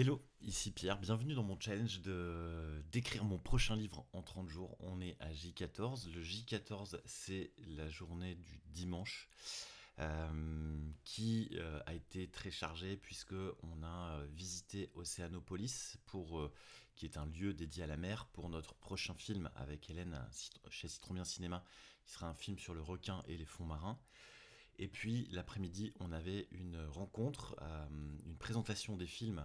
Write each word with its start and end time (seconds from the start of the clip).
Hello, 0.00 0.24
ici 0.42 0.70
Pierre, 0.70 1.00
bienvenue 1.00 1.34
dans 1.34 1.42
mon 1.42 1.58
challenge 1.58 2.02
de 2.02 2.84
d'écrire 2.92 3.24
mon 3.24 3.36
prochain 3.36 3.74
livre 3.74 4.06
en 4.12 4.22
30 4.22 4.48
jours. 4.48 4.76
On 4.78 5.00
est 5.00 5.16
à 5.18 5.32
J14. 5.32 6.12
Le 6.12 6.22
J14, 6.22 7.00
c'est 7.04 7.50
la 7.66 7.88
journée 7.88 8.36
du 8.36 8.60
dimanche. 8.66 9.28
Euh, 9.98 10.92
qui 11.02 11.50
euh, 11.54 11.80
a 11.86 11.94
été 11.94 12.30
très 12.30 12.52
chargée 12.52 12.96
puisque 12.96 13.34
on 13.34 13.82
a 13.82 14.20
euh, 14.20 14.28
visité 14.30 14.88
Océanopolis 14.94 15.96
pour 16.06 16.48
qui 16.94 17.04
est 17.04 17.16
un 17.16 17.26
lieu 17.26 17.52
dédié 17.52 17.82
à 17.82 17.88
la 17.88 17.96
mer 17.96 18.26
pour 18.26 18.48
notre 18.50 18.76
prochain 18.76 19.14
film 19.14 19.50
avec 19.56 19.90
Hélène 19.90 20.24
chez 20.70 20.86
Citromien 20.86 21.24
Cinéma 21.24 21.64
qui 22.04 22.12
sera 22.12 22.28
un 22.28 22.34
film 22.34 22.56
sur 22.56 22.72
le 22.72 22.82
requin 22.82 23.24
et 23.26 23.36
les 23.36 23.46
fonds 23.46 23.64
marins. 23.64 23.98
Et 24.78 24.86
puis 24.86 25.26
l'après-midi, 25.32 25.92
on 25.98 26.12
avait 26.12 26.46
une 26.52 26.78
rencontre, 26.86 27.56
une 28.24 28.36
présentation 28.38 28.96
des 28.96 29.08
films 29.08 29.44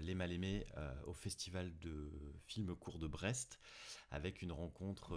Les 0.00 0.14
Mal 0.14 0.32
Aimés 0.32 0.66
au 1.06 1.12
Festival 1.12 1.76
de 1.78 2.10
films 2.46 2.74
courts 2.74 2.98
de 2.98 3.06
Brest, 3.06 3.60
avec 4.10 4.42
une 4.42 4.52
rencontre 4.52 5.16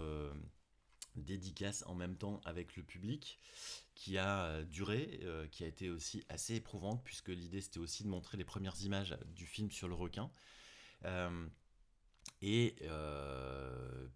dédicace 1.16 1.84
en 1.86 1.94
même 1.94 2.16
temps 2.16 2.40
avec 2.44 2.76
le 2.76 2.82
public 2.82 3.38
qui 3.94 4.18
a 4.18 4.44
euh, 4.44 4.64
duré, 4.64 5.20
euh, 5.24 5.46
qui 5.48 5.64
a 5.64 5.66
été 5.66 5.90
aussi 5.90 6.24
assez 6.28 6.54
éprouvante 6.54 7.02
puisque 7.04 7.28
l'idée 7.28 7.60
c'était 7.60 7.78
aussi 7.78 8.04
de 8.04 8.08
montrer 8.08 8.36
les 8.36 8.44
premières 8.44 8.80
images 8.82 9.16
du 9.26 9.46
film 9.46 9.70
sur 9.70 9.88
le 9.88 9.94
requin. 9.94 10.30
Euh, 11.04 11.48
et 12.40 12.76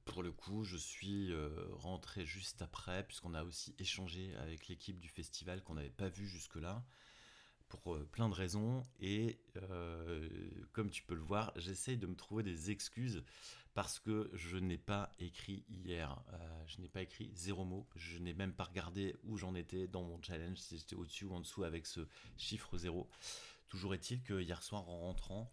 pour 0.05 0.23
le 0.23 0.31
coup, 0.31 0.63
je 0.63 0.77
suis 0.77 1.33
rentré 1.73 2.25
juste 2.25 2.63
après 2.63 3.05
puisqu'on 3.05 3.35
a 3.35 3.43
aussi 3.43 3.75
échangé 3.81 4.33
avec 4.37 4.69
l'équipe 4.69 5.01
du 5.01 5.09
festival 5.09 5.61
qu'on 5.63 5.75
n'avait 5.75 5.91
pas 5.91 6.09
vu 6.09 6.29
jusque-là 6.29 6.85
pour 7.77 7.95
euh, 7.95 8.09
plein 8.13 8.29
de 8.29 8.35
raisons. 8.35 8.83
Et 9.01 9.39
euh, 9.57 10.29
comme 10.73 10.91
tu 10.91 11.03
peux 11.03 11.15
le 11.15 11.23
voir, 11.23 11.53
j'essaye 11.57 11.97
de 11.97 12.07
me 12.07 12.15
trouver 12.15 12.43
des 12.43 12.71
excuses 12.71 13.23
parce 13.75 13.99
que 13.99 14.31
je 14.35 14.59
n'ai 14.59 14.79
pas 14.79 15.11
écrit 15.19 15.65
hier. 15.69 16.23
Euh, 16.33 16.65
je 16.67 16.81
n'ai 16.81 16.89
pas 16.89 17.03
écrit 17.03 17.31
zéro 17.35 17.65
mot. 17.65 17.87
Je 17.97 18.19
n'ai 18.19 18.35
même 18.35 18.53
pas 18.53 18.65
regardé 18.65 19.17
où 19.25 19.37
j'en 19.37 19.55
étais 19.55 19.89
dans 19.89 20.03
mon 20.03 20.21
challenge, 20.23 20.59
si 20.59 20.79
j'étais 20.79 20.97
au-dessus 20.97 21.25
ou 21.25 21.35
en 21.35 21.41
dessous 21.41 21.65
avec 21.65 21.87
ce 21.87 22.07
chiffre 22.37 22.77
zéro. 22.77 23.09
Toujours 23.69 23.95
est-il 23.95 24.23
que 24.23 24.41
hier 24.41 24.63
soir, 24.63 24.89
en 24.89 24.99
rentrant, 25.01 25.51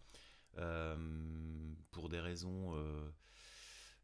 pour 1.90 2.10
des 2.10 2.20
raisons 2.20 2.74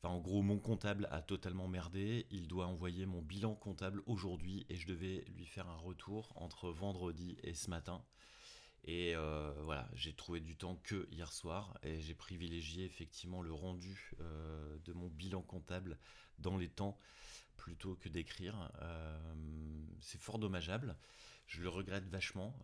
en 0.02 0.20
gros, 0.20 0.42
mon 0.42 0.58
comptable 0.58 1.08
a 1.10 1.20
totalement 1.22 1.68
merdé. 1.68 2.26
Il 2.30 2.46
doit 2.46 2.66
envoyer 2.66 3.06
mon 3.06 3.22
bilan 3.22 3.54
comptable 3.54 4.02
aujourd'hui 4.06 4.66
et 4.68 4.76
je 4.76 4.86
devais 4.86 5.24
lui 5.36 5.46
faire 5.46 5.68
un 5.68 5.76
retour 5.76 6.32
entre 6.36 6.70
vendredi 6.70 7.36
et 7.42 7.54
ce 7.54 7.70
matin. 7.70 8.02
Et 8.84 9.16
euh, 9.16 9.52
voilà, 9.64 9.88
j'ai 9.94 10.12
trouvé 10.12 10.40
du 10.40 10.56
temps 10.56 10.80
que 10.84 11.08
hier 11.10 11.32
soir 11.32 11.76
et 11.82 12.00
j'ai 12.00 12.14
privilégié 12.14 12.84
effectivement 12.84 13.42
le 13.42 13.52
rendu 13.52 14.12
euh, 14.20 14.78
de 14.84 14.92
mon 14.92 15.08
bilan 15.08 15.42
comptable 15.42 15.98
dans 16.38 16.56
les 16.56 16.68
temps 16.68 16.96
plutôt 17.56 17.96
que 17.96 18.08
d'écrire. 18.08 18.70
Euh, 18.82 19.18
c'est 20.00 20.20
fort 20.20 20.38
dommageable. 20.38 20.96
Je 21.46 21.62
le 21.62 21.68
regrette 21.68 22.08
vachement. 22.08 22.58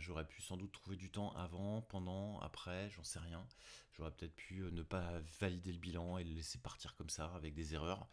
J'aurais 0.00 0.26
pu 0.26 0.42
sans 0.42 0.58
doute 0.58 0.72
trouver 0.72 0.96
du 0.96 1.10
temps 1.10 1.32
avant, 1.32 1.80
pendant, 1.82 2.38
après, 2.40 2.90
j'en 2.90 3.02
sais 3.02 3.18
rien. 3.20 3.46
J'aurais 3.94 4.10
peut-être 4.10 4.34
pu 4.36 4.60
ne 4.60 4.82
pas 4.82 5.18
valider 5.40 5.72
le 5.72 5.78
bilan 5.78 6.18
et 6.18 6.24
le 6.24 6.34
laisser 6.34 6.58
partir 6.58 6.94
comme 6.94 7.08
ça 7.08 7.32
avec 7.34 7.54
des 7.54 7.72
erreurs, 7.74 8.06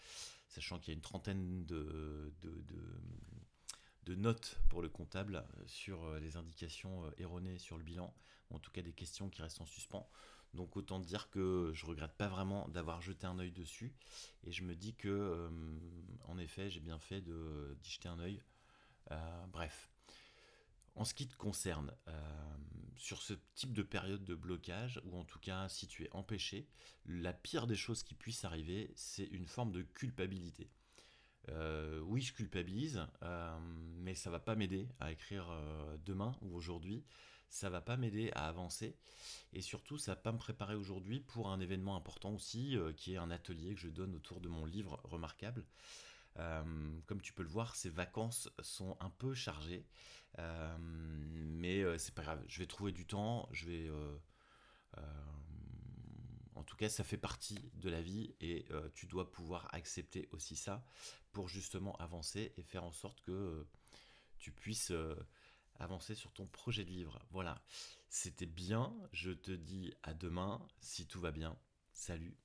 sachant 0.48 0.80
qu'il 0.80 0.90
y 0.90 0.92
a 0.92 0.96
une 0.96 1.02
trentaine 1.02 1.66
de, 1.66 2.34
de 2.42 2.64
de 4.06 4.16
notes 4.16 4.60
pour 4.70 4.82
le 4.82 4.90
comptable 4.90 5.36
euh, 5.36 5.64
sur 5.68 6.04
euh, 6.04 6.20
les 6.20 6.38
indications 6.38 7.06
euh, 7.06 7.12
erronées 7.18 7.58
sur 7.58 7.78
le 7.78 7.84
bilan, 7.84 8.14
ou 8.50 8.56
en 8.56 8.60
tout 8.60 8.72
cas 8.72 8.82
des 8.82 8.94
questions 8.94 9.30
qui 9.30 9.42
restent 9.42 9.62
en 9.62 9.66
suspens. 9.66 10.08
Donc 10.54 10.78
autant 10.78 11.00
dire 11.00 11.30
que 11.30 11.72
je 11.74 11.86
regrette 11.86 12.14
pas 12.14 12.28
vraiment 12.28 12.68
d'avoir 12.70 13.02
jeté 13.02 13.28
un 13.28 13.38
œil 13.40 13.52
dessus, 13.52 13.94
et 14.46 14.52
je 14.52 14.64
me 14.64 14.74
dis 14.74 14.94
que 14.94 15.50
en 16.30 16.38
effet 16.38 16.70
j'ai 16.70 16.80
bien 16.80 16.98
fait 16.98 17.20
d'y 17.20 17.90
jeter 17.90 18.08
un 18.08 18.20
œil. 18.20 18.42
Bref. 19.50 19.90
En 20.96 21.04
ce 21.04 21.14
qui 21.14 21.28
te 21.28 21.36
concerne, 21.36 21.94
sur 22.98 23.22
ce 23.22 23.34
type 23.54 23.74
de 23.74 23.84
période 23.84 24.24
de 24.24 24.36
blocage, 24.36 25.02
ou 25.06 25.18
en 25.18 25.26
tout 25.26 25.40
cas 25.40 25.68
si 25.68 25.88
tu 25.88 26.06
es 26.06 26.10
empêché, 26.12 26.68
la 27.06 27.34
pire 27.34 27.68
des 27.68 27.76
choses 27.76 28.04
qui 28.04 28.16
puissent 28.16 28.46
arriver, 28.46 28.92
c'est 28.96 29.26
une 29.26 29.46
forme 29.46 29.72
de 29.72 29.82
culpabilité. 29.82 30.70
Euh, 31.50 32.00
oui, 32.02 32.22
je 32.22 32.34
culpabilise, 32.34 33.06
euh, 33.24 33.58
mais 33.98 34.16
ça 34.16 34.30
va 34.30 34.40
pas 34.40 34.56
m'aider 34.56 34.88
à 35.00 35.12
écrire 35.12 35.48
euh, 35.50 35.98
demain 36.06 36.36
ou 36.42 36.56
aujourd'hui. 36.56 37.04
Ça 37.48 37.70
va 37.70 37.82
pas 37.82 37.98
m'aider 37.98 38.32
à 38.34 38.48
avancer. 38.48 38.98
Et 39.54 39.62
surtout, 39.62 39.98
ça 39.98 40.14
va 40.14 40.16
pas 40.16 40.32
me 40.32 40.38
préparer 40.38 40.76
aujourd'hui 40.76 41.20
pour 41.20 41.50
un 41.50 41.60
événement 41.60 41.96
important 41.96 42.34
aussi, 42.34 42.76
qui 42.98 43.14
est 43.14 43.18
un 43.18 43.30
atelier 43.30 43.76
que 43.76 43.80
je 43.80 43.88
donne 43.88 44.16
autour 44.16 44.42
de 44.42 44.50
mon 44.50 44.66
livre 44.66 45.00
remarquable. 45.04 45.64
Comme 46.36 47.22
tu 47.22 47.34
peux 47.34 47.44
le 47.44 47.50
voir, 47.50 47.76
ces 47.76 47.90
vacances 47.90 48.50
sont 48.62 48.98
un 49.00 49.10
peu 49.10 49.34
chargées, 49.34 49.86
mais 50.38 51.98
c'est 51.98 52.14
pas 52.14 52.24
grave. 52.24 52.44
Je 52.48 52.60
vais 52.60 52.68
trouver 52.68 52.92
du 52.92 53.06
temps. 53.06 53.48
Je 53.52 53.66
vais 53.66 53.90
en 56.56 56.64
tout 56.64 56.78
cas, 56.78 56.90
ça 56.90 57.04
fait 57.04 57.18
partie 57.18 57.60
de 57.76 57.90
la 57.90 58.02
vie 58.02 58.34
et 58.40 58.66
euh, 58.72 58.90
tu 58.96 59.06
dois 59.06 59.32
pouvoir 59.32 59.68
accepter 59.74 60.28
aussi 60.32 60.56
ça 60.56 60.84
pour 61.32 61.48
justement 61.48 61.96
avancer 61.98 62.54
et 62.58 62.64
faire 62.64 62.84
en 62.84 62.92
sorte 62.92 63.22
que 63.22 63.32
euh, 63.32 63.70
tu 64.40 64.52
puisses 64.52 64.92
euh, 64.92 65.16
avancer 65.76 66.16
sur 66.16 66.32
ton 66.32 66.48
projet 66.48 66.86
de 66.86 66.90
livre. 66.90 67.20
Voilà, 67.30 67.62
c'était 68.10 68.46
bien. 68.46 68.96
Je 69.12 69.32
te 69.32 69.52
dis 69.52 69.94
à 70.02 70.14
demain 70.14 70.66
si 70.80 71.06
tout 71.06 71.20
va 71.20 71.32
bien. 71.32 71.58
Salut 71.92 72.36